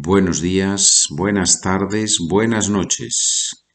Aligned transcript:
buenos 0.00 0.40
días, 0.40 1.08
buenas 1.10 1.60
tardes, 1.60 2.18
buenas 2.20 2.70
noches. 2.70 3.66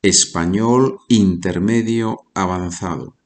Español 0.00 0.98
intermedio 1.10 2.16
avanzado. 2.34 3.16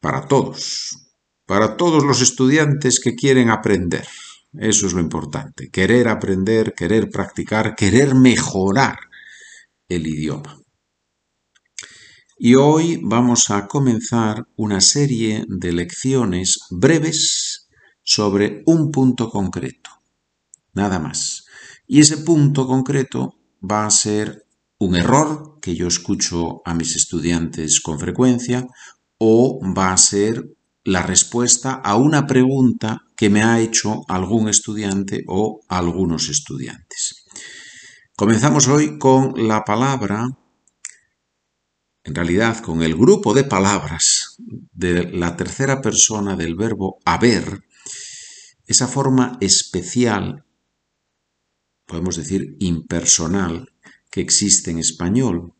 Para 0.00 0.26
todos, 0.26 1.12
para 1.46 1.76
todos 1.76 2.02
los 2.02 2.22
estudiantes 2.22 2.98
que 2.98 3.14
quieren 3.14 3.50
aprender. 3.50 4.08
Eso 4.54 4.86
es 4.86 4.94
lo 4.94 5.00
importante, 5.00 5.68
querer 5.70 6.08
aprender, 6.08 6.72
querer 6.74 7.10
practicar, 7.10 7.74
querer 7.74 8.14
mejorar 8.14 8.96
el 9.88 10.06
idioma. 10.06 10.58
Y 12.38 12.54
hoy 12.54 13.00
vamos 13.02 13.50
a 13.50 13.66
comenzar 13.66 14.46
una 14.56 14.80
serie 14.80 15.44
de 15.46 15.72
lecciones 15.72 16.60
breves 16.70 17.68
sobre 18.02 18.62
un 18.66 18.90
punto 18.90 19.28
concreto, 19.28 19.90
nada 20.74 20.98
más. 20.98 21.46
Y 21.86 22.00
ese 22.00 22.18
punto 22.18 22.66
concreto 22.66 23.36
va 23.62 23.86
a 23.86 23.90
ser 23.90 24.46
un 24.78 24.96
error 24.96 25.58
que 25.62 25.74
yo 25.74 25.86
escucho 25.86 26.62
a 26.64 26.74
mis 26.74 26.96
estudiantes 26.96 27.80
con 27.80 27.98
frecuencia 27.98 28.66
o 29.18 29.60
va 29.76 29.92
a 29.92 29.96
ser 29.96 30.44
la 30.84 31.02
respuesta 31.02 31.74
a 31.74 31.96
una 31.96 32.26
pregunta 32.26 33.02
que 33.16 33.30
me 33.30 33.42
ha 33.42 33.60
hecho 33.60 34.02
algún 34.08 34.48
estudiante 34.48 35.24
o 35.28 35.60
algunos 35.68 36.28
estudiantes. 36.28 37.24
Comenzamos 38.16 38.68
hoy 38.68 38.98
con 38.98 39.32
la 39.48 39.64
palabra 39.64 40.28
en 42.04 42.14
realidad 42.14 42.58
con 42.58 42.82
el 42.82 42.94
grupo 42.94 43.32
de 43.32 43.44
palabras 43.44 44.36
de 44.38 45.10
la 45.10 45.36
tercera 45.36 45.80
persona 45.80 46.36
del 46.36 46.54
verbo 46.54 46.98
haber, 47.04 47.64
esa 48.66 48.86
forma 48.86 49.38
especial, 49.40 50.43
podemos 51.94 52.16
decir 52.16 52.56
impersonal, 52.58 53.72
que 54.10 54.20
existe 54.20 54.72
en 54.72 54.78
español, 54.78 55.54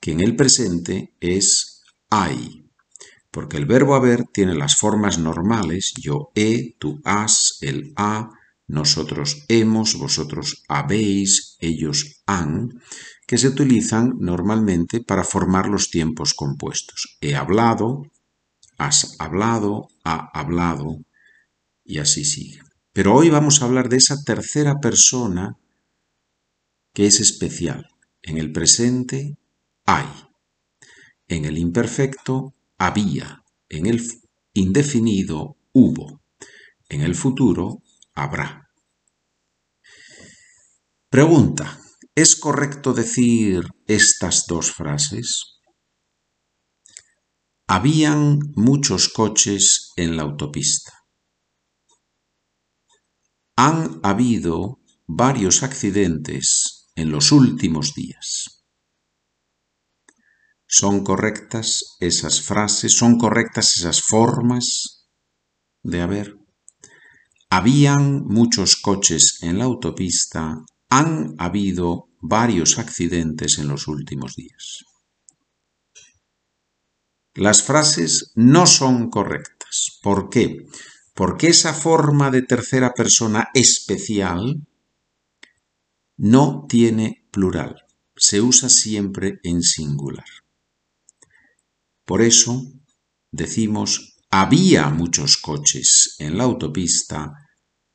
que 0.00 0.10
en 0.10 0.20
el 0.20 0.34
presente 0.34 1.14
es 1.20 1.84
hay, 2.10 2.68
porque 3.30 3.56
el 3.56 3.64
verbo 3.64 3.94
haber 3.94 4.24
tiene 4.24 4.56
las 4.56 4.74
formas 4.74 5.16
normales, 5.16 5.94
yo 5.96 6.32
he, 6.34 6.74
tú 6.80 7.00
has, 7.04 7.58
él 7.60 7.92
ha, 7.94 8.30
nosotros 8.66 9.44
hemos, 9.46 9.94
vosotros 9.94 10.64
habéis, 10.68 11.56
ellos 11.60 12.24
han, 12.26 12.70
que 13.24 13.38
se 13.38 13.46
utilizan 13.46 14.14
normalmente 14.18 15.02
para 15.04 15.22
formar 15.22 15.68
los 15.68 15.88
tiempos 15.88 16.34
compuestos. 16.34 17.16
He 17.20 17.36
hablado, 17.36 18.02
has 18.76 19.14
hablado, 19.20 19.86
ha 20.02 20.36
hablado, 20.36 20.98
y 21.84 21.98
así 21.98 22.24
sigue. 22.24 22.58
Pero 22.94 23.12
hoy 23.12 23.28
vamos 23.28 23.60
a 23.60 23.64
hablar 23.64 23.88
de 23.88 23.96
esa 23.96 24.22
tercera 24.22 24.76
persona 24.80 25.58
que 26.94 27.06
es 27.06 27.18
especial. 27.18 27.88
En 28.22 28.38
el 28.38 28.52
presente 28.52 29.36
hay. 29.84 30.06
En 31.26 31.44
el 31.44 31.58
imperfecto 31.58 32.54
había. 32.78 33.42
En 33.68 33.86
el 33.86 34.00
indefinido 34.52 35.56
hubo. 35.72 36.22
En 36.88 37.00
el 37.00 37.16
futuro 37.16 37.82
habrá. 38.14 38.70
Pregunta. 41.10 41.80
¿Es 42.14 42.36
correcto 42.36 42.92
decir 42.92 43.64
estas 43.88 44.46
dos 44.46 44.70
frases? 44.70 45.58
Habían 47.66 48.38
muchos 48.54 49.08
coches 49.08 49.90
en 49.96 50.16
la 50.16 50.22
autopista. 50.22 51.03
Han 53.56 54.00
habido 54.02 54.80
varios 55.06 55.62
accidentes 55.62 56.90
en 56.96 57.10
los 57.10 57.32
últimos 57.32 57.94
días. 57.94 58.64
¿Son 60.66 61.04
correctas 61.04 61.96
esas 62.00 62.40
frases? 62.42 62.96
¿Son 62.96 63.18
correctas 63.18 63.76
esas 63.76 64.02
formas 64.02 65.08
de 65.82 66.00
haber? 66.00 66.36
Habían 67.50 68.24
muchos 68.24 68.76
coches 68.76 69.38
en 69.42 69.58
la 69.58 69.64
autopista 69.64 70.64
han 70.88 71.34
habido 71.38 72.08
varios 72.20 72.78
accidentes 72.78 73.58
en 73.58 73.66
los 73.68 73.88
últimos 73.88 74.36
días. 74.36 74.84
Las 77.34 77.64
frases 77.64 78.30
no 78.36 78.64
son 78.66 79.10
correctas. 79.10 79.98
¿Por 80.02 80.30
qué? 80.30 80.66
Porque 81.14 81.48
esa 81.48 81.72
forma 81.72 82.30
de 82.30 82.42
tercera 82.42 82.92
persona 82.92 83.48
especial 83.54 84.66
no 86.16 86.66
tiene 86.68 87.26
plural, 87.30 87.84
se 88.16 88.40
usa 88.40 88.68
siempre 88.68 89.38
en 89.42 89.62
singular. 89.62 90.26
Por 92.04 92.20
eso 92.20 92.62
decimos 93.30 94.14
había 94.30 94.90
muchos 94.90 95.36
coches 95.36 96.16
en 96.18 96.36
la 96.36 96.44
autopista, 96.44 97.32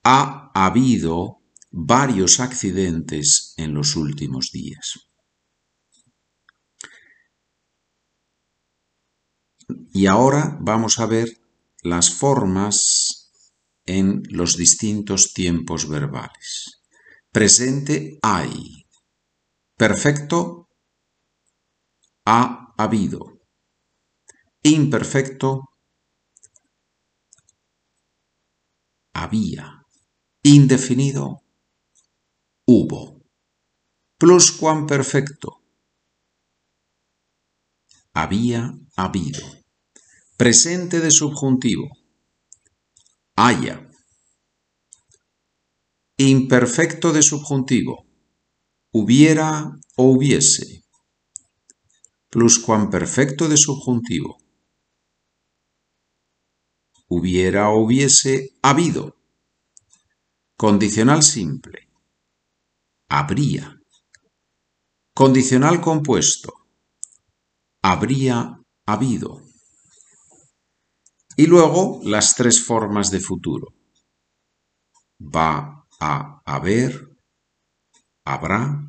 ha 0.04 0.52
habido 0.54 1.42
varios 1.70 2.40
accidentes 2.40 3.54
en 3.58 3.74
los 3.74 3.98
últimos 3.98 4.52
días. 4.52 5.10
Y 9.92 10.06
ahora 10.06 10.58
vamos 10.62 11.00
a 11.00 11.06
ver 11.06 11.28
las 11.84 12.12
formas 12.12 12.99
en 13.90 14.22
los 14.30 14.56
distintos 14.56 15.34
tiempos 15.34 15.90
verbales. 15.90 16.84
Presente 17.32 18.20
hay. 18.22 18.86
Perfecto 19.76 20.70
ha 22.26 22.74
habido. 22.78 23.40
Imperfecto 24.62 25.62
había. 29.14 29.84
Indefinido 30.44 31.42
hubo. 32.66 33.24
Pluscuamperfecto. 34.20 35.64
Había 38.14 38.72
habido. 38.96 39.42
Presente 40.38 41.00
de 41.00 41.10
subjuntivo. 41.10 41.99
Haya. 43.42 43.90
Imperfecto 46.18 47.14
de 47.14 47.22
subjuntivo. 47.22 48.06
Hubiera 48.92 49.80
o 49.96 50.04
hubiese. 50.12 50.84
Pluscuamperfecto 52.30 53.48
de 53.48 53.56
subjuntivo. 53.56 54.40
Hubiera 57.08 57.70
o 57.70 57.80
hubiese 57.80 58.50
habido. 58.62 59.16
Condicional 60.58 61.24
simple 61.24 61.88
habría. 63.08 63.82
Condicional 65.14 65.80
compuesto. 65.80 66.52
Habría 67.82 68.60
habido. 68.86 69.49
Y 71.40 71.48
luego 71.48 72.02
las 72.04 72.36
tres 72.36 72.62
formas 72.62 73.12
de 73.12 73.22
futuro. 73.22 73.74
Va 75.22 75.88
a 76.02 76.42
haber, 76.44 77.16
habrá 78.26 78.86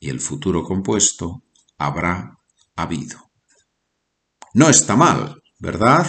y 0.00 0.10
el 0.10 0.20
futuro 0.20 0.64
compuesto 0.64 1.44
habrá 1.78 2.38
habido. 2.76 3.30
No 4.52 4.68
está 4.68 4.96
mal, 4.96 5.42
¿verdad? 5.58 6.06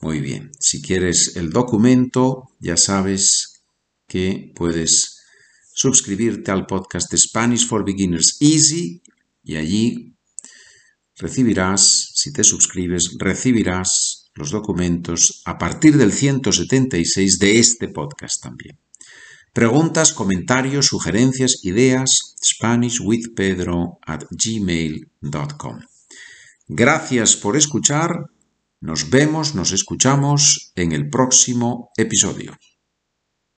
Muy 0.00 0.20
bien, 0.20 0.52
si 0.58 0.80
quieres 0.80 1.36
el 1.36 1.50
documento, 1.50 2.48
ya 2.58 2.78
sabes 2.78 3.62
que 4.08 4.54
puedes 4.56 5.22
suscribirte 5.74 6.50
al 6.50 6.64
podcast 6.64 7.14
Spanish 7.14 7.68
for 7.68 7.84
Beginners 7.84 8.38
Easy 8.40 9.02
y 9.42 9.56
allí 9.56 10.16
recibirás, 11.16 12.12
si 12.14 12.32
te 12.32 12.42
suscribes, 12.42 13.16
recibirás 13.18 14.11
los 14.34 14.50
documentos 14.50 15.42
a 15.44 15.58
partir 15.58 15.96
del 15.96 16.12
176 16.12 17.38
de 17.38 17.58
este 17.58 17.88
podcast 17.88 18.42
también. 18.42 18.78
Preguntas, 19.52 20.12
comentarios, 20.12 20.86
sugerencias, 20.86 21.64
ideas, 21.64 22.36
SpanishWithPedro 22.42 23.98
at 24.06 24.24
gmail.com. 24.30 25.80
Gracias 26.68 27.36
por 27.36 27.56
escuchar. 27.56 28.30
Nos 28.80 29.10
vemos, 29.10 29.54
nos 29.54 29.72
escuchamos 29.72 30.72
en 30.74 30.92
el 30.92 31.10
próximo 31.10 31.90
episodio. 31.96 32.56